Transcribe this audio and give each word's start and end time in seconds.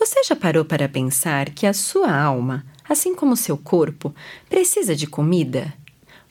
Você 0.00 0.22
já 0.24 0.34
parou 0.34 0.64
para 0.64 0.88
pensar 0.88 1.50
que 1.50 1.66
a 1.66 1.74
sua 1.74 2.10
alma, 2.10 2.64
assim 2.88 3.14
como 3.14 3.34
o 3.34 3.36
seu 3.36 3.58
corpo, 3.58 4.14
precisa 4.48 4.96
de 4.96 5.06
comida? 5.06 5.74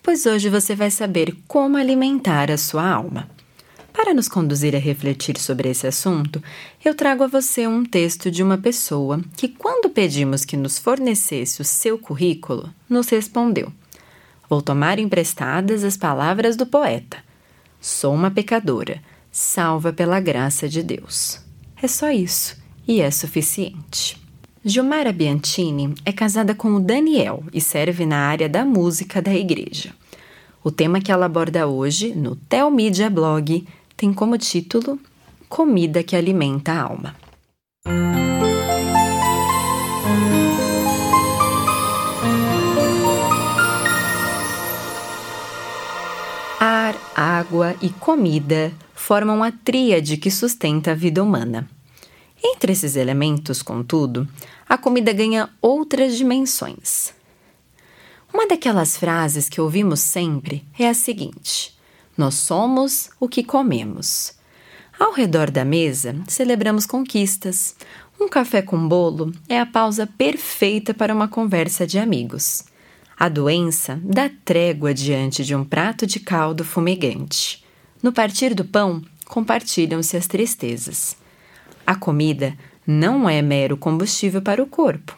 Pois 0.01 0.25
hoje 0.25 0.49
você 0.49 0.75
vai 0.75 0.89
saber 0.89 1.37
como 1.47 1.77
alimentar 1.77 2.49
a 2.49 2.57
sua 2.57 2.89
alma. 2.89 3.29
Para 3.93 4.11
nos 4.11 4.27
conduzir 4.27 4.75
a 4.75 4.79
refletir 4.79 5.37
sobre 5.37 5.69
esse 5.69 5.85
assunto, 5.85 6.41
eu 6.83 6.95
trago 6.95 7.23
a 7.23 7.27
você 7.27 7.67
um 7.67 7.85
texto 7.85 8.31
de 8.31 8.41
uma 8.41 8.57
pessoa 8.57 9.21
que, 9.37 9.47
quando 9.47 9.91
pedimos 9.91 10.43
que 10.43 10.57
nos 10.57 10.79
fornecesse 10.79 11.61
o 11.61 11.65
seu 11.65 11.99
currículo, 11.99 12.73
nos 12.89 13.07
respondeu: 13.09 13.71
Vou 14.49 14.63
tomar 14.63 14.97
emprestadas 14.97 15.83
as 15.83 15.95
palavras 15.95 16.55
do 16.55 16.65
poeta. 16.65 17.23
Sou 17.79 18.15
uma 18.15 18.31
pecadora, 18.31 18.99
salva 19.31 19.93
pela 19.93 20.19
graça 20.19 20.67
de 20.67 20.81
Deus. 20.81 21.39
É 21.79 21.87
só 21.87 22.09
isso 22.09 22.58
e 22.89 23.01
é 23.01 23.11
suficiente. 23.11 24.17
Gilmara 24.65 25.13
Bianchini 25.13 25.93
é 26.03 26.11
casada 26.11 26.55
com 26.55 26.73
o 26.73 26.79
Daniel 26.79 27.43
e 27.53 27.61
serve 27.61 28.03
na 28.03 28.17
área 28.17 28.49
da 28.49 28.65
música 28.65 29.21
da 29.21 29.31
igreja. 29.31 29.93
O 30.63 30.71
tema 30.71 30.99
que 30.99 31.11
ela 31.11 31.27
aborda 31.27 31.67
hoje 31.67 32.15
no 32.15 32.35
Telmídia 32.35 33.07
Blog 33.07 33.63
tem 33.95 34.11
como 34.11 34.39
título 34.39 34.99
Comida 35.47 36.01
que 36.01 36.15
alimenta 36.15 36.71
a 36.71 36.81
alma. 36.81 37.15
Ar, 46.59 46.95
água 47.15 47.75
e 47.83 47.89
comida 47.89 48.73
formam 48.95 49.43
a 49.43 49.51
tríade 49.51 50.17
que 50.17 50.31
sustenta 50.31 50.91
a 50.91 50.95
vida 50.95 51.23
humana. 51.23 51.69
Entre 52.43 52.71
esses 52.71 52.95
elementos, 52.95 53.61
contudo, 53.61 54.27
a 54.67 54.77
comida 54.77 55.11
ganha 55.11 55.49
outras 55.61 56.15
dimensões. 56.15 57.13
Uma 58.33 58.47
daquelas 58.47 58.95
frases 58.95 59.49
que 59.49 59.59
ouvimos 59.59 59.99
sempre 59.99 60.63
é 60.77 60.87
a 60.87 60.93
seguinte: 60.93 61.77
Nós 62.17 62.35
somos 62.35 63.09
o 63.19 63.27
que 63.27 63.43
comemos. 63.43 64.33
Ao 64.99 65.13
redor 65.13 65.49
da 65.49 65.65
mesa, 65.65 66.15
celebramos 66.27 66.85
conquistas. 66.85 67.75
Um 68.19 68.27
café 68.27 68.61
com 68.61 68.87
bolo 68.87 69.33
é 69.47 69.59
a 69.59 69.65
pausa 69.65 70.05
perfeita 70.05 70.93
para 70.93 71.13
uma 71.13 71.27
conversa 71.27 71.87
de 71.87 71.97
amigos. 71.97 72.65
A 73.17 73.27
doença 73.27 73.99
dá 74.03 74.29
trégua 74.45 74.93
diante 74.93 75.43
de 75.43 75.55
um 75.55 75.63
prato 75.63 76.05
de 76.05 76.19
caldo 76.19 76.63
fumegante. 76.63 77.63
No 78.03 78.13
partir 78.13 78.53
do 78.53 78.63
pão, 78.63 79.01
compartilham-se 79.25 80.15
as 80.15 80.27
tristezas. 80.27 81.18
A 81.89 81.95
comida 81.95 82.55
não 82.85 83.27
é 83.27 83.41
mero 83.41 83.75
combustível 83.75 84.43
para 84.43 84.61
o 84.61 84.67
corpo. 84.67 85.17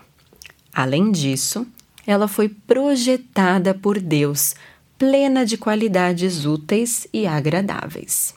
Além 0.73 1.11
disso, 1.11 1.67
ela 2.07 2.29
foi 2.29 2.47
projetada 2.47 3.73
por 3.73 3.99
Deus, 3.99 4.55
plena 4.97 5.45
de 5.45 5.57
qualidades 5.57 6.45
úteis 6.45 7.09
e 7.11 7.27
agradáveis. 7.27 8.33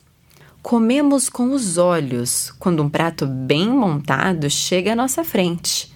Comemos 0.60 1.28
com 1.28 1.52
os 1.52 1.78
olhos 1.78 2.52
quando 2.58 2.82
um 2.82 2.90
prato 2.90 3.24
bem 3.24 3.68
montado 3.68 4.50
chega 4.50 4.94
à 4.94 4.96
nossa 4.96 5.22
frente. 5.22 5.94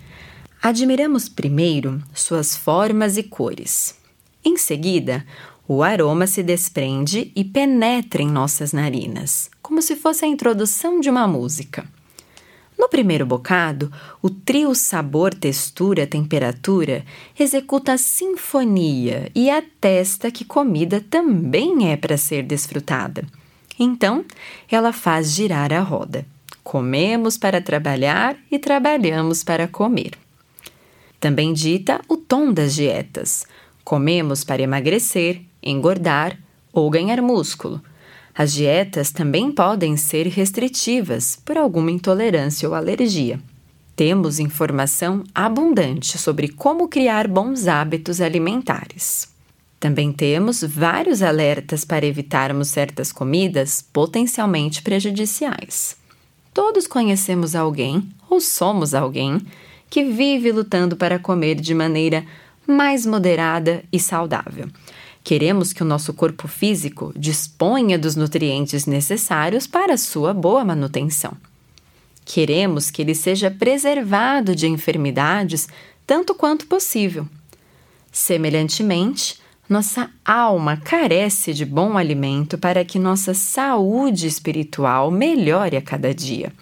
Admiramos 0.63 1.29
primeiro 1.29 2.01
suas 2.15 2.57
formas 2.57 3.17
e 3.17 3.25
cores. 3.25 3.97
Em 4.45 4.57
seguida, 4.57 5.27
o 5.67 5.83
aroma 5.83 6.29
se 6.29 6.45
desprende 6.45 7.33
e 7.35 7.43
penetra 7.43 8.23
em 8.23 8.29
nossas 8.29 8.73
narinas, 8.73 9.51
como 9.61 9.83
se 9.83 9.97
fosse 9.97 10.25
a 10.25 10.29
introdução 10.29 11.01
de 11.01 11.11
uma 11.11 11.27
música. 11.27 11.98
No 12.79 12.89
primeiro 12.89 13.27
bocado, 13.27 13.91
o 14.23 14.31
trio 14.31 14.73
sabor, 14.73 15.35
textura, 15.35 16.07
temperatura 16.07 17.05
executa 17.37 17.95
a 17.95 17.99
sinfonia 17.99 19.31
e 19.35 19.51
atesta 19.51 20.31
que 20.31 20.45
comida 20.45 21.05
também 21.11 21.91
é 21.91 21.97
para 21.97 22.17
ser 22.17 22.45
desfrutada. 22.45 23.25
Então, 23.77 24.25
ela 24.71 24.93
faz 24.93 25.33
girar 25.33 25.73
a 25.73 25.81
roda. 25.81 26.25
Comemos 26.63 27.37
para 27.37 27.61
trabalhar 27.61 28.37
e 28.51 28.59
trabalhamos 28.59 29.43
para 29.43 29.67
comer. 29.67 30.13
Também 31.19 31.53
dita 31.53 32.01
o 32.09 32.17
tom 32.17 32.53
das 32.53 32.75
dietas. 32.75 33.45
Comemos 33.83 34.45
para 34.45 34.63
emagrecer, 34.63 35.41
engordar 35.63 36.39
ou 36.73 36.89
ganhar 36.91 37.21
músculo. 37.21 37.83
As 38.39 38.53
dietas 38.53 39.11
também 39.11 39.51
podem 39.51 39.97
ser 39.97 40.29
restritivas 40.29 41.37
por 41.45 41.59
alguma 41.59 41.91
intolerância 41.91 42.69
ou 42.69 42.75
alergia. 42.77 43.41
Temos 43.97 44.39
informação 44.39 45.25
abundante 45.35 46.17
sobre 46.17 46.47
como 46.47 46.87
criar 46.87 47.27
bons 47.27 47.67
hábitos 47.67 48.21
alimentares. 48.21 49.29
Também 49.81 50.13
temos 50.13 50.63
vários 50.63 51.21
alertas 51.21 51.85
para 51.85 52.07
evitarmos 52.07 52.69
certas 52.69 53.11
comidas 53.11 53.85
potencialmente 53.93 54.83
prejudiciais. 54.83 55.97
Todos 56.55 56.87
conhecemos 56.87 57.57
alguém 57.57 58.09
ou 58.31 58.41
somos 58.41 58.95
alguém 58.95 59.41
que 59.91 60.05
vive 60.05 60.53
lutando 60.53 60.97
para 60.97 61.19
comer 61.19 61.57
de 61.57 61.75
maneira 61.75 62.25
mais 62.65 63.05
moderada 63.05 63.83
e 63.93 63.99
saudável 63.99 64.69
Queremos 65.29 65.75
que 65.75 65.83
o 65.83 65.87
nosso 65.87 66.15
corpo 66.15 66.49
físico 66.49 67.13
disponha 67.15 67.99
dos 67.99 68.17
nutrientes 68.17 68.87
necessários 68.87 69.67
para 69.67 69.99
sua 69.99 70.33
boa 70.33 70.65
manutenção. 70.65 71.37
Queremos 72.25 72.91
que 72.91 73.03
ele 73.03 73.15
seja 73.15 73.51
preservado 73.51 74.57
de 74.57 74.67
enfermidades 74.67 75.69
tanto 76.07 76.35
quanto 76.35 76.67
possível. 76.67 77.29
Semelhantemente, 78.11 79.39
nossa 79.69 80.11
alma 80.25 80.79
carece 80.79 81.53
de 81.53 81.67
bom 81.67 81.99
alimento 81.99 82.57
para 82.57 82.83
que 82.83 82.99
nossa 82.99 83.35
saúde 83.35 84.27
espiritual 84.27 85.11
melhore 85.11 85.77
a 85.77 85.83
cada 85.83 86.15
dia. 86.15 86.55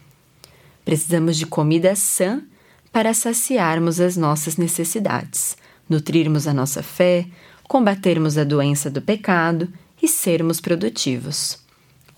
Precisamos 0.84 1.36
de 1.36 1.46
comida 1.46 1.94
sã 1.94 2.42
para 2.90 3.14
saciarmos 3.14 4.00
as 4.00 4.16
nossas 4.16 4.56
necessidades, 4.56 5.56
nutrirmos 5.88 6.48
a 6.48 6.52
nossa 6.52 6.82
fé, 6.82 7.28
combatermos 7.68 8.38
a 8.38 8.44
doença 8.44 8.90
do 8.90 9.00
pecado 9.00 9.68
e 10.02 10.08
sermos 10.08 10.60
produtivos. 10.60 11.58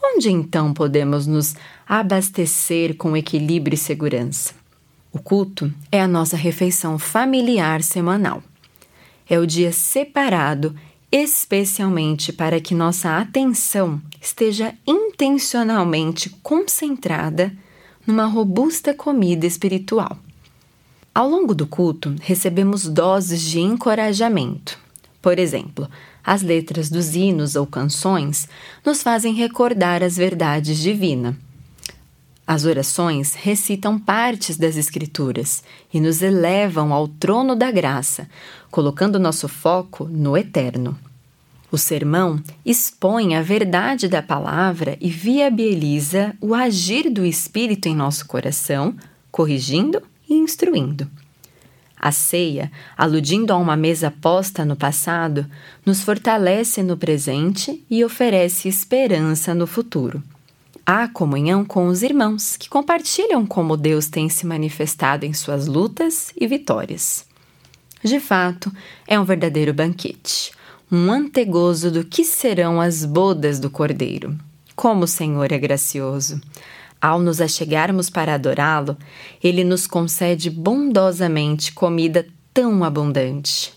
Onde 0.03 0.31
então 0.31 0.73
podemos 0.73 1.27
nos 1.27 1.55
abastecer 1.87 2.97
com 2.97 3.17
equilíbrio 3.17 3.75
e 3.75 3.79
segurança? 3.79 4.55
O 5.13 5.19
culto 5.19 5.73
é 5.91 6.01
a 6.01 6.09
nossa 6.09 6.37
refeição 6.37 6.99
familiar 6.99 7.83
semanal. 7.83 8.43
É 9.29 9.39
o 9.39 9.47
dia 9.47 9.73
separado 9.73 10.75
especialmente 11.11 12.33
para 12.33 12.61
que 12.61 12.75
nossa 12.75 13.17
atenção 13.19 14.01
esteja 14.21 14.75
intencionalmente 14.87 16.31
concentrada 16.43 17.53
numa 18.07 18.27
robusta 18.27 18.93
comida 18.93 19.47
espiritual. 19.47 20.19
Ao 21.15 21.29
longo 21.29 21.55
do 21.55 21.67
culto, 21.67 22.15
recebemos 22.21 22.87
doses 22.87 23.41
de 23.41 23.59
encorajamento, 23.61 24.79
por 25.21 25.39
exemplo, 25.39 25.89
as 26.23 26.43
letras 26.43 26.89
dos 26.89 27.15
hinos 27.15 27.57
ou 27.57 27.67
canções 27.67 28.49
nos 28.85 29.03
fazem 29.03 29.35
recordar 29.35 30.03
as 30.03 30.17
verdades 30.17 30.79
divinas. 30.79 31.35
As 32.47 32.65
orações 32.65 33.35
recitam 33.35 33.99
partes 33.99 34.57
das 34.57 34.77
Escrituras 34.77 35.63
e 35.93 36.01
nos 36.01 36.23
elevam 36.23 36.95
ao 36.95 37.07
trono 37.07 37.55
da 37.55 37.71
graça, 37.71 38.27
colocando 38.71 39.19
nosso 39.19 39.49
foco 39.49 40.05
no 40.05 40.35
eterno. 40.35 40.99
O 41.71 41.77
sermão 41.77 42.43
expõe 42.65 43.37
a 43.37 43.43
verdade 43.43 44.09
da 44.09 44.23
palavra 44.23 44.97
e 44.99 45.11
viabiliza 45.11 46.35
o 46.41 46.55
agir 46.55 47.11
do 47.11 47.27
Espírito 47.27 47.87
em 47.87 47.95
nosso 47.95 48.27
coração, 48.27 48.97
corrigindo 49.31 50.03
e 50.27 50.35
instruindo. 50.35 51.07
A 51.99 52.13
ceia, 52.13 52.71
aludindo 52.97 53.53
a 53.53 53.57
uma 53.57 53.77
mesa 53.77 54.11
posta 54.11 54.65
no 54.65 54.77
passado, 54.77 55.47
nos 55.85 56.03
fortalece 56.03 56.83
no 56.83 56.97
presente 56.97 57.85
e 57.91 58.05
oferece 58.05 58.69
esperança 58.69 59.55
no 59.55 59.67
futuro. 59.67 60.23
Há 60.87 61.09
comunhão 61.09 61.65
com 61.65 61.89
os 61.89 62.03
irmãos, 62.03 62.57
que 62.57 62.69
compartilham 62.69 63.45
como 63.45 63.77
Deus 63.77 64.09
tem 64.09 64.29
se 64.29 64.47
manifestado 64.47 65.27
em 65.27 65.35
suas 65.35 65.67
lutas 65.67 66.33
e 66.35 66.47
vitórias. 66.47 67.27
De 68.03 68.21
fato, 68.21 68.73
é 69.07 69.19
um 69.19 69.25
verdadeiro 69.25 69.75
banquete, 69.75 70.53
um 70.91 71.13
antegozo 71.13 71.91
do 71.91 72.05
que 72.05 72.25
serão 72.25 72.81
as 72.81 73.05
bodas 73.05 73.59
do 73.59 73.69
Cordeiro. 73.69 74.39
Como 74.75 75.05
o 75.05 75.09
Senhor 75.09 75.53
é 75.53 75.59
gracioso! 75.59 76.41
Ao 77.01 77.21
nos 77.21 77.41
achegarmos 77.41 78.11
para 78.11 78.35
adorá-lo, 78.35 78.97
ele 79.43 79.63
nos 79.63 79.87
concede 79.87 80.51
bondosamente 80.51 81.73
comida 81.73 82.27
tão 82.53 82.83
abundante. 82.83 83.73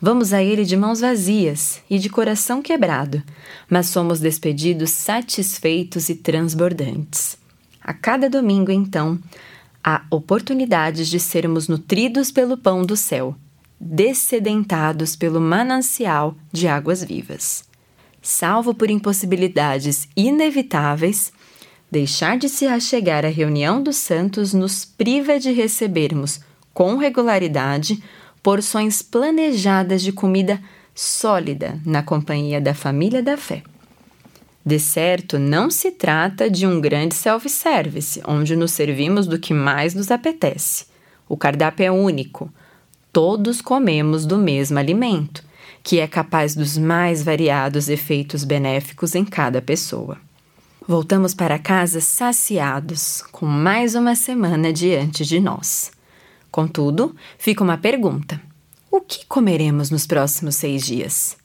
Vamos 0.00 0.32
a 0.32 0.42
ele 0.42 0.64
de 0.64 0.76
mãos 0.76 1.00
vazias 1.00 1.80
e 1.88 1.98
de 1.98 2.10
coração 2.10 2.60
quebrado, 2.60 3.22
mas 3.70 3.86
somos 3.86 4.20
despedidos 4.20 4.90
satisfeitos 4.90 6.08
e 6.08 6.16
transbordantes. 6.16 7.38
A 7.80 7.94
cada 7.94 8.28
domingo, 8.28 8.72
então, 8.72 9.18
há 9.82 10.04
oportunidades 10.10 11.08
de 11.08 11.20
sermos 11.20 11.68
nutridos 11.68 12.30
pelo 12.30 12.58
pão 12.58 12.84
do 12.84 12.96
céu, 12.96 13.36
descedentados 13.78 15.14
pelo 15.14 15.40
manancial 15.40 16.36
de 16.52 16.66
águas 16.66 17.04
vivas. 17.04 17.64
Salvo 18.20 18.74
por 18.74 18.90
impossibilidades 18.90 20.08
inevitáveis, 20.16 21.32
deixar 21.94 22.36
de 22.36 22.48
se 22.48 22.66
achegar 22.66 23.24
à 23.24 23.28
reunião 23.28 23.80
dos 23.80 23.94
santos 23.94 24.52
nos 24.52 24.84
priva 24.84 25.38
de 25.38 25.52
recebermos, 25.52 26.40
com 26.72 26.96
regularidade, 26.96 28.02
porções 28.42 29.00
planejadas 29.00 30.02
de 30.02 30.10
comida 30.10 30.60
sólida 30.92 31.80
na 31.86 32.02
companhia 32.02 32.60
da 32.60 32.74
família 32.74 33.22
da 33.22 33.36
fé. 33.36 33.62
De 34.66 34.80
certo, 34.80 35.38
não 35.38 35.70
se 35.70 35.92
trata 35.92 36.50
de 36.50 36.66
um 36.66 36.80
grande 36.80 37.14
self-service, 37.14 38.20
onde 38.26 38.56
nos 38.56 38.72
servimos 38.72 39.28
do 39.28 39.38
que 39.38 39.54
mais 39.54 39.94
nos 39.94 40.10
apetece. 40.10 40.86
O 41.28 41.36
cardápio 41.36 41.86
é 41.86 41.92
único. 41.92 42.52
Todos 43.12 43.60
comemos 43.60 44.26
do 44.26 44.36
mesmo 44.36 44.80
alimento, 44.80 45.44
que 45.80 46.00
é 46.00 46.08
capaz 46.08 46.56
dos 46.56 46.76
mais 46.76 47.22
variados 47.22 47.88
efeitos 47.88 48.42
benéficos 48.42 49.14
em 49.14 49.24
cada 49.24 49.62
pessoa. 49.62 50.18
Voltamos 50.86 51.32
para 51.32 51.58
casa 51.58 51.98
saciados, 51.98 53.22
com 53.32 53.46
mais 53.46 53.94
uma 53.94 54.14
semana 54.14 54.70
diante 54.70 55.24
de 55.24 55.40
nós. 55.40 55.90
Contudo, 56.50 57.16
fica 57.38 57.64
uma 57.64 57.78
pergunta: 57.78 58.38
o 58.90 59.00
que 59.00 59.24
comeremos 59.24 59.88
nos 59.88 60.06
próximos 60.06 60.56
seis 60.56 60.84
dias? 60.84 61.38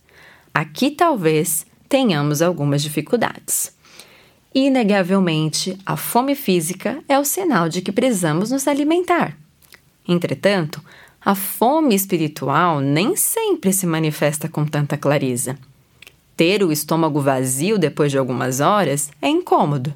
Aqui 0.53 0.91
talvez 0.91 1.65
tenhamos 1.87 2.41
algumas 2.41 2.83
dificuldades. 2.83 3.73
Inegavelmente, 4.53 5.77
a 5.85 5.95
fome 5.95 6.35
física 6.35 7.01
é 7.07 7.17
o 7.17 7.23
sinal 7.23 7.69
de 7.69 7.81
que 7.81 7.93
precisamos 7.93 8.51
nos 8.51 8.67
alimentar. 8.67 9.37
Entretanto, 10.05 10.83
a 11.23 11.33
fome 11.33 11.95
espiritual 11.95 12.81
nem 12.81 13.15
sempre 13.15 13.71
se 13.71 13.87
manifesta 13.87 14.49
com 14.49 14.65
tanta 14.65 14.97
clareza. 14.97 15.57
Ter 16.39 16.63
o 16.63 16.71
estômago 16.71 17.19
vazio 17.19 17.77
depois 17.77 18.13
de 18.13 18.17
algumas 18.17 18.61
horas 18.61 19.11
é 19.21 19.27
incômodo. 19.27 19.93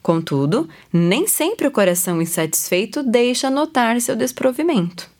Contudo, 0.00 0.68
nem 0.92 1.26
sempre 1.26 1.66
o 1.66 1.70
coração 1.72 2.22
insatisfeito 2.22 3.02
deixa 3.02 3.50
notar 3.50 4.00
seu 4.00 4.14
desprovimento. 4.14 5.10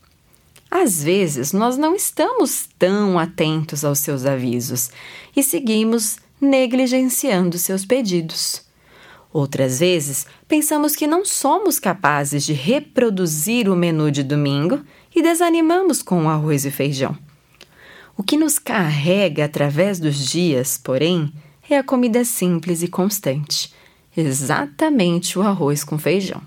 Às 0.71 1.03
vezes, 1.03 1.53
nós 1.53 1.77
não 1.77 1.97
estamos 1.97 2.69
tão 2.79 3.19
atentos 3.19 3.85
aos 3.85 3.99
seus 3.99 4.25
avisos 4.25 4.91
e 5.37 5.43
seguimos 5.43 6.19
negligenciando 6.41 7.59
seus 7.59 7.85
pedidos. 7.85 8.63
Outras 9.33 9.81
vezes, 9.81 10.25
pensamos 10.47 10.95
que 10.95 11.09
não 11.09 11.25
somos 11.25 11.81
capazes 11.81 12.47
de 12.47 12.53
reproduzir 12.53 13.69
o 13.69 13.75
menu 13.75 14.09
de 14.09 14.23
domingo 14.23 14.81
e 15.13 15.21
desanimamos 15.21 16.01
com 16.01 16.27
o 16.27 16.29
arroz 16.29 16.65
e 16.65 16.71
feijão. 16.71 17.19
O 18.21 18.23
que 18.23 18.37
nos 18.37 18.59
carrega 18.59 19.47
através 19.47 19.99
dos 19.99 20.29
dias, 20.29 20.77
porém, 20.77 21.33
é 21.71 21.79
a 21.79 21.83
comida 21.83 22.23
simples 22.23 22.83
e 22.83 22.87
constante, 22.87 23.73
exatamente 24.15 25.39
o 25.39 25.43
arroz 25.43 25.83
com 25.83 25.97
feijão. 25.97 26.43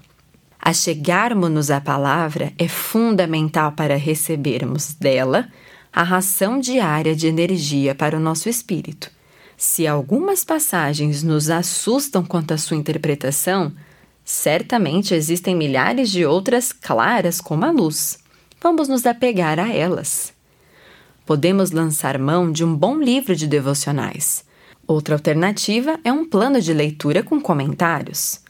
Achegarmos-nos 0.61 1.71
à 1.71 1.81
palavra 1.81 2.53
é 2.59 2.67
fundamental 2.67 3.71
para 3.71 3.95
recebermos 3.95 4.93
dela 4.93 5.49
a 5.91 6.03
ração 6.03 6.59
diária 6.59 7.15
de 7.15 7.25
energia 7.25 7.95
para 7.95 8.17
o 8.17 8.19
nosso 8.19 8.47
espírito. 8.47 9.09
Se 9.57 9.87
algumas 9.87 10.43
passagens 10.43 11.23
nos 11.23 11.49
assustam 11.49 12.23
quanto 12.23 12.53
à 12.53 12.57
sua 12.59 12.77
interpretação, 12.77 13.73
certamente 14.23 15.15
existem 15.15 15.55
milhares 15.55 16.11
de 16.11 16.23
outras 16.23 16.71
claras 16.71 17.41
como 17.41 17.65
a 17.65 17.71
luz. 17.71 18.19
Vamos 18.61 18.87
nos 18.87 19.07
apegar 19.07 19.59
a 19.59 19.73
elas. 19.73 20.32
Podemos 21.25 21.71
lançar 21.71 22.19
mão 22.19 22.51
de 22.51 22.65
um 22.65 22.75
bom 22.75 22.97
livro 22.97 23.35
de 23.35 23.47
devocionais. 23.47 24.43
Outra 24.85 25.15
alternativa 25.15 25.97
é 26.03 26.11
um 26.11 26.25
plano 26.25 26.59
de 26.59 26.73
leitura 26.73 27.23
com 27.23 27.39
comentários. 27.39 28.41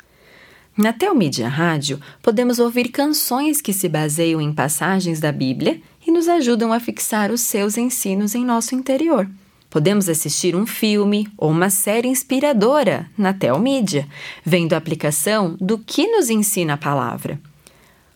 Na 0.76 0.92
Telmídia 0.92 1.48
Rádio, 1.48 2.02
podemos 2.24 2.58
ouvir 2.58 2.90
canções 2.90 3.62
que 3.62 3.72
se 3.72 3.88
baseiam 3.88 4.42
em 4.42 4.52
passagens 4.52 5.20
da 5.20 5.32
Bíblia 5.32 5.80
e 6.06 6.12
nos 6.12 6.28
ajudam 6.28 6.74
a 6.74 6.80
fixar 6.80 7.30
os 7.30 7.42
seus 7.42 7.78
ensinos 7.78 8.34
em 8.34 8.44
nosso 8.44 8.74
interior. 8.74 9.30
Podemos 9.70 10.10
assistir 10.10 10.56
um 10.56 10.66
filme 10.66 11.28
ou 11.38 11.52
uma 11.52 11.70
série 11.70 12.08
inspiradora 12.08 13.08
na 13.16 13.34
Telmídia, 13.34 14.08
vendo 14.44 14.74
a 14.74 14.78
aplicação 14.78 15.56
do 15.62 15.78
que 15.78 16.08
nos 16.08 16.32
ensina 16.32 16.74
a 16.74 16.78
palavra. 16.78 17.40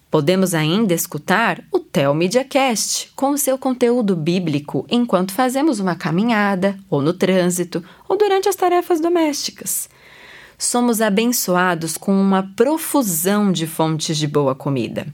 Podemos 0.10 0.54
ainda 0.54 0.94
escutar 0.94 1.64
o 1.72 1.80
Telmídia 1.80 2.44
Cast 2.44 3.12
com 3.16 3.32
o 3.32 3.38
seu 3.38 3.58
conteúdo 3.58 4.16
bíblico 4.16 4.86
enquanto 4.90 5.34
fazemos 5.34 5.80
uma 5.80 5.96
caminhada, 5.96 6.78
ou 6.90 7.02
no 7.02 7.14
trânsito, 7.14 7.84
ou 8.08 8.18
durante 8.18 8.48
as 8.48 8.56
tarefas 8.56 9.00
domésticas 9.00 9.90
somos 10.58 11.02
abençoados 11.02 11.98
com 11.98 12.20
uma 12.20 12.52
profusão 12.56 13.52
de 13.52 13.68
fontes 13.68 14.18
de 14.18 14.28
boa 14.28 14.56
comida. 14.56 15.06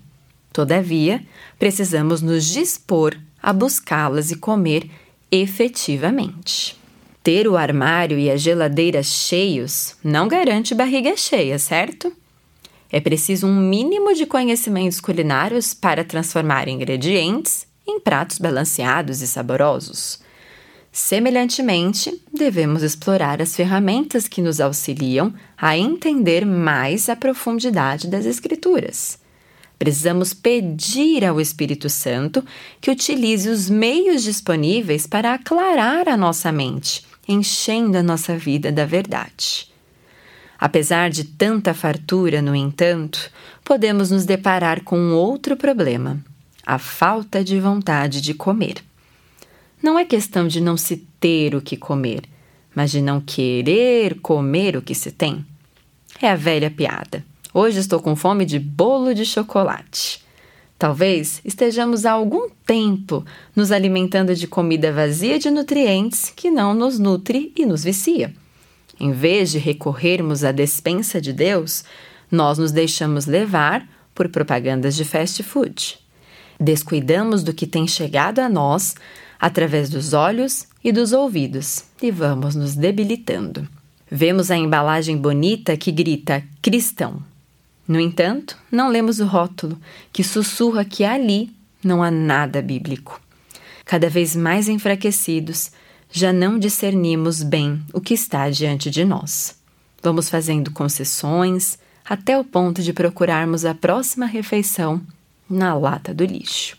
Todavia, 0.53 1.21
precisamos 1.59 2.21
nos 2.21 2.45
dispor 2.45 3.17
a 3.41 3.51
buscá-las 3.51 4.31
e 4.31 4.37
comer 4.37 4.89
efetivamente. 5.31 6.79
Ter 7.21 7.47
o 7.47 7.57
armário 7.57 8.17
e 8.17 8.29
a 8.29 8.37
geladeira 8.37 9.01
cheios 9.01 9.95
não 10.03 10.27
garante 10.27 10.75
barriga 10.75 11.17
cheia, 11.17 11.57
certo? 11.57 12.13
É 12.95 12.99
preciso 12.99 13.47
um 13.47 13.55
mínimo 13.55 14.13
de 14.13 14.27
conhecimentos 14.27 14.99
culinários 14.99 15.73
para 15.73 16.03
transformar 16.03 16.67
ingredientes 16.67 17.65
em 17.87 17.99
pratos 17.99 18.37
balanceados 18.37 19.19
e 19.23 19.27
saborosos. 19.27 20.19
Semelhantemente, 20.91 22.23
devemos 22.31 22.83
explorar 22.83 23.41
as 23.41 23.55
ferramentas 23.55 24.27
que 24.27 24.43
nos 24.43 24.61
auxiliam 24.61 25.33
a 25.57 25.75
entender 25.75 26.45
mais 26.45 27.09
a 27.09 27.15
profundidade 27.15 28.07
das 28.07 28.27
Escrituras. 28.27 29.17
Precisamos 29.79 30.31
pedir 30.31 31.25
ao 31.25 31.41
Espírito 31.41 31.89
Santo 31.89 32.45
que 32.79 32.91
utilize 32.91 33.49
os 33.49 33.71
meios 33.71 34.21
disponíveis 34.21 35.07
para 35.07 35.33
aclarar 35.33 36.07
a 36.07 36.15
nossa 36.15 36.51
mente, 36.51 37.03
enchendo 37.27 37.97
a 37.97 38.03
nossa 38.03 38.37
vida 38.37 38.71
da 38.71 38.85
verdade. 38.85 39.72
Apesar 40.63 41.09
de 41.09 41.25
tanta 41.25 41.73
fartura, 41.73 42.41
no 42.41 42.55
entanto, 42.55 43.29
podemos 43.65 44.11
nos 44.11 44.23
deparar 44.23 44.81
com 44.81 45.11
outro 45.11 45.57
problema: 45.57 46.23
a 46.65 46.79
falta 46.79 47.43
de 47.43 47.59
vontade 47.59 48.21
de 48.21 48.33
comer. 48.33 48.75
Não 49.81 49.99
é 49.99 50.05
questão 50.05 50.47
de 50.47 50.61
não 50.61 50.77
se 50.77 51.05
ter 51.19 51.53
o 51.53 51.61
que 51.61 51.75
comer, 51.75 52.21
mas 52.73 52.91
de 52.91 53.01
não 53.01 53.19
querer 53.19 54.21
comer 54.21 54.77
o 54.77 54.81
que 54.81 54.95
se 54.95 55.11
tem. 55.11 55.45
É 56.21 56.29
a 56.29 56.35
velha 56.37 56.71
piada. 56.71 57.25
Hoje 57.53 57.79
estou 57.79 57.99
com 57.99 58.15
fome 58.15 58.45
de 58.45 58.57
bolo 58.57 59.13
de 59.13 59.25
chocolate. 59.25 60.23
Talvez 60.79 61.41
estejamos 61.43 62.05
há 62.05 62.13
algum 62.13 62.47
tempo 62.65 63.25
nos 63.53 63.69
alimentando 63.69 64.33
de 64.33 64.47
comida 64.47 64.93
vazia 64.93 65.37
de 65.37 65.51
nutrientes 65.51 66.31
que 66.33 66.49
não 66.49 66.73
nos 66.73 66.97
nutre 66.97 67.51
e 67.53 67.65
nos 67.65 67.83
vicia. 67.83 68.33
Em 68.99 69.11
vez 69.11 69.51
de 69.51 69.57
recorrermos 69.57 70.43
à 70.43 70.51
despensa 70.51 71.19
de 71.19 71.33
Deus, 71.33 71.83
nós 72.31 72.57
nos 72.57 72.71
deixamos 72.71 73.25
levar 73.25 73.87
por 74.13 74.29
propagandas 74.29 74.95
de 74.95 75.03
fast 75.03 75.41
food. 75.43 75.99
Descuidamos 76.59 77.43
do 77.43 77.53
que 77.53 77.67
tem 77.67 77.87
chegado 77.87 78.39
a 78.39 78.47
nós 78.47 78.95
através 79.39 79.89
dos 79.89 80.13
olhos 80.13 80.67
e 80.83 80.91
dos 80.91 81.11
ouvidos 81.11 81.83
e 82.01 82.11
vamos 82.11 82.55
nos 82.55 82.75
debilitando. 82.75 83.67
Vemos 84.09 84.51
a 84.51 84.55
embalagem 84.55 85.17
bonita 85.17 85.75
que 85.75 85.91
grita 85.91 86.43
cristão. 86.61 87.21
No 87.87 87.99
entanto, 87.99 88.57
não 88.71 88.89
lemos 88.89 89.19
o 89.19 89.25
rótulo 89.25 89.77
que 90.11 90.23
sussurra 90.23 90.85
que 90.85 91.03
ali 91.03 91.51
não 91.83 92.01
há 92.01 92.09
nada 92.09 92.61
bíblico. 92.61 93.19
Cada 93.83 94.09
vez 94.09 94.35
mais 94.35 94.69
enfraquecidos, 94.69 95.71
já 96.15 96.31
não 96.31 96.59
discernimos 96.59 97.41
bem 97.41 97.83
o 97.91 97.99
que 97.99 98.13
está 98.13 98.47
diante 98.47 98.91
de 98.91 99.03
nós. 99.03 99.57
Vamos 100.03 100.29
fazendo 100.29 100.69
concessões 100.69 101.79
até 102.05 102.37
o 102.37 102.43
ponto 102.43 102.83
de 102.83 102.93
procurarmos 102.93 103.65
a 103.65 103.73
próxima 103.73 104.27
refeição 104.27 105.01
na 105.49 105.73
lata 105.73 106.13
do 106.13 106.23
lixo. 106.23 106.77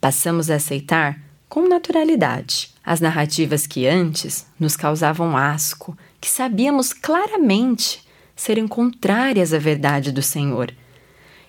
Passamos 0.00 0.50
a 0.50 0.56
aceitar 0.56 1.20
com 1.48 1.68
naturalidade 1.68 2.70
as 2.84 3.00
narrativas 3.00 3.68
que 3.68 3.86
antes 3.86 4.44
nos 4.58 4.76
causavam 4.76 5.36
asco, 5.36 5.96
que 6.20 6.28
sabíamos 6.28 6.92
claramente 6.92 8.02
serem 8.34 8.66
contrárias 8.66 9.52
à 9.54 9.58
verdade 9.58 10.10
do 10.10 10.22
Senhor. 10.22 10.74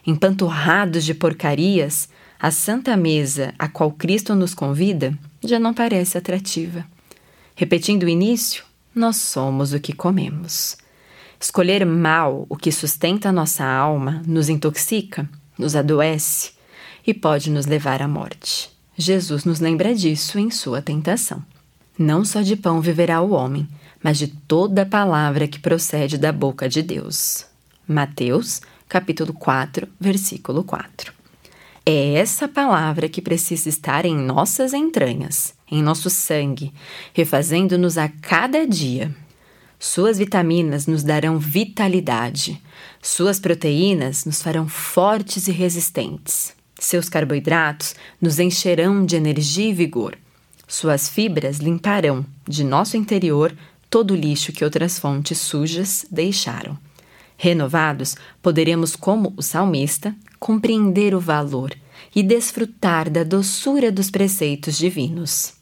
Empanturrados 0.05 1.03
de 1.03 1.15
porcarias, 1.15 2.07
a 2.39 2.51
santa 2.51 2.95
mesa 2.97 3.53
a 3.57 3.67
qual 3.67 3.91
Cristo 3.91 4.35
nos 4.35 4.53
convida 4.53 5.17
já 5.43 5.59
não 5.59 5.73
parece 5.73 6.17
atrativa. 6.17 6.85
Repetindo 7.55 8.03
o 8.03 8.09
início, 8.09 8.63
nós 8.93 9.17
somos 9.17 9.73
o 9.73 9.79
que 9.79 9.93
comemos. 9.93 10.77
Escolher 11.39 11.85
mal 11.85 12.45
o 12.49 12.55
que 12.55 12.71
sustenta 12.71 13.29
a 13.29 13.31
nossa 13.31 13.65
alma 13.65 14.21
nos 14.25 14.49
intoxica, 14.49 15.29
nos 15.57 15.75
adoece 15.75 16.51
e 17.05 17.13
pode 17.13 17.49
nos 17.49 17.65
levar 17.65 18.01
à 18.01 18.07
morte. 18.07 18.69
Jesus 18.97 19.43
nos 19.45 19.59
lembra 19.59 19.93
disso 19.93 20.39
em 20.39 20.49
sua 20.49 20.81
tentação. 20.81 21.43
Não 21.97 22.25
só 22.25 22.41
de 22.41 22.55
pão 22.55 22.81
viverá 22.81 23.21
o 23.21 23.31
homem, 23.31 23.67
mas 24.01 24.17
de 24.17 24.27
toda 24.27 24.85
palavra 24.85 25.47
que 25.47 25.59
procede 25.59 26.17
da 26.17 26.31
boca 26.31 26.67
de 26.67 26.81
Deus. 26.81 27.45
Mateus, 27.87 28.61
capítulo 28.87 29.33
4, 29.33 29.87
versículo 29.99 30.63
4. 30.63 31.13
É 31.87 32.15
essa 32.15 32.47
palavra 32.47 33.07
que 33.07 33.21
precisa 33.21 33.69
estar 33.69 34.05
em 34.05 34.17
nossas 34.17 34.73
entranhas, 34.73 35.53
em 35.69 35.83
nosso 35.83 36.09
sangue, 36.09 36.73
refazendo-nos 37.13 37.95
a 37.95 38.09
cada 38.09 38.65
dia. 38.65 39.15
Suas 39.77 40.17
vitaminas 40.17 40.87
nos 40.87 41.03
darão 41.03 41.37
vitalidade, 41.37 42.59
suas 43.03 43.39
proteínas 43.39 44.25
nos 44.25 44.41
farão 44.41 44.67
fortes 44.67 45.47
e 45.47 45.51
resistentes. 45.51 46.55
Seus 46.79 47.07
carboidratos 47.07 47.93
nos 48.19 48.39
encherão 48.39 49.05
de 49.05 49.15
energia 49.15 49.69
e 49.69 49.73
vigor. 49.73 50.17
Suas 50.67 51.07
fibras 51.07 51.57
limparão 51.57 52.25
de 52.47 52.63
nosso 52.63 52.97
interior 52.97 53.55
todo 53.91 54.11
o 54.11 54.17
lixo 54.17 54.51
que 54.51 54.63
outras 54.63 54.97
fontes 54.97 55.37
sujas 55.37 56.03
deixaram. 56.09 56.75
Renovados, 57.37 58.15
poderemos, 58.41 58.95
como 58.95 59.33
o 59.37 59.43
salmista, 59.43 60.15
compreender 60.45 61.15
o 61.15 61.19
valor 61.19 61.75
e 62.15 62.21
desfrutar 62.21 63.09
da 63.09 63.23
doçura 63.23 63.91
dos 63.91 64.11
preceitos 64.11 64.77
divinos. 64.77 65.55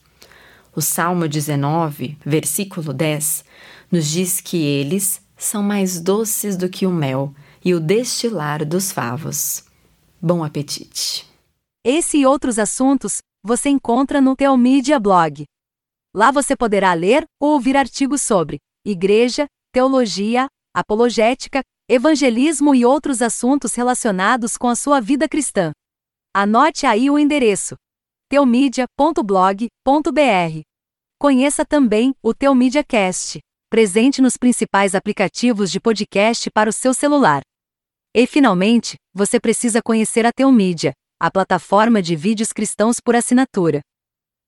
O 0.75 0.81
Salmo 0.81 1.25
19, 1.25 2.17
versículo 2.25 2.91
10, 2.91 3.45
nos 3.89 4.05
diz 4.09 4.41
que 4.41 4.57
eles 4.57 5.21
são 5.37 5.63
mais 5.63 6.01
doces 6.01 6.57
do 6.57 6.67
que 6.67 6.85
o 6.85 6.91
mel 6.91 7.33
e 7.63 7.73
o 7.73 7.79
destilar 7.79 8.65
dos 8.65 8.91
favos. 8.91 9.63
Bom 10.21 10.43
apetite! 10.43 11.25
Esse 11.81 12.17
e 12.17 12.25
outros 12.25 12.59
assuntos 12.59 13.19
você 13.41 13.69
encontra 13.69 14.19
no 14.19 14.35
Teomídia 14.35 14.99
Blog. 14.99 15.45
Lá 16.13 16.29
você 16.29 16.57
poderá 16.57 16.93
ler 16.93 17.23
ou 17.41 17.53
ouvir 17.53 17.77
artigos 17.77 18.21
sobre 18.21 18.57
igreja, 18.85 19.45
teologia, 19.71 20.45
apologética, 20.75 21.61
evangelismo 21.89 22.73
e 22.73 22.85
outros 22.85 23.21
assuntos 23.21 23.75
relacionados 23.75 24.57
com 24.57 24.67
a 24.67 24.75
sua 24.75 24.99
vida 24.99 25.27
cristã. 25.27 25.71
Anote 26.33 26.85
aí 26.85 27.09
o 27.09 27.19
endereço: 27.19 27.75
teomedia.blog.br. 28.29 30.61
Conheça 31.19 31.65
também 31.65 32.13
o 32.21 32.33
Teomídia 32.33 32.83
Cast, 32.83 33.39
presente 33.69 34.21
nos 34.21 34.37
principais 34.37 34.95
aplicativos 34.95 35.71
de 35.71 35.79
podcast 35.79 36.49
para 36.51 36.69
o 36.69 36.73
seu 36.73 36.93
celular. 36.93 37.41
E 38.15 38.27
finalmente, 38.27 38.95
você 39.13 39.39
precisa 39.39 39.81
conhecer 39.81 40.25
a 40.25 40.31
Teomídia, 40.31 40.93
a 41.19 41.31
plataforma 41.31 42.01
de 42.01 42.15
vídeos 42.15 42.51
cristãos 42.51 42.99
por 42.99 43.15
assinatura. 43.15 43.81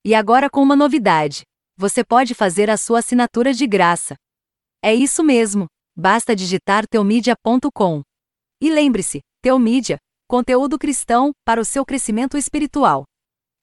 E 0.06 0.14
agora 0.14 0.50
com 0.50 0.62
uma 0.62 0.76
novidade: 0.76 1.44
você 1.78 2.04
pode 2.04 2.34
fazer 2.34 2.70
a 2.70 2.78
sua 2.78 3.00
assinatura 3.00 3.54
de 3.54 3.66
graça. 3.66 4.16
É 4.84 4.94
isso 4.94 5.24
mesmo. 5.24 5.68
Basta 5.96 6.36
digitar 6.36 6.86
teomídia.com. 6.86 8.02
E 8.62 8.70
lembre-se, 8.70 9.22
Teomídia, 9.42 9.98
conteúdo 10.28 10.78
cristão 10.78 11.32
para 11.46 11.62
o 11.62 11.66
seu 11.66 11.86
crescimento 11.86 12.38
espiritual. 12.38 13.06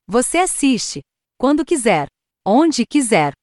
Você 0.08 0.38
assiste, 0.38 1.00
quando 1.38 1.64
quiser, 1.64 2.06
onde 2.46 2.86
quiser 2.86 3.34